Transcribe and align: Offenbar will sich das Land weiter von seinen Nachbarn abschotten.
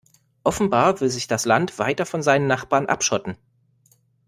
Offenbar 0.43 0.99
will 0.99 1.09
sich 1.11 1.27
das 1.27 1.45
Land 1.45 1.77
weiter 1.77 2.07
von 2.07 2.23
seinen 2.23 2.47
Nachbarn 2.47 2.87
abschotten. 2.87 3.37